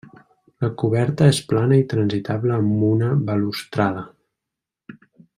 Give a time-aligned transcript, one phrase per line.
[0.63, 4.07] La coberta és plana i transitable amb una balustrada.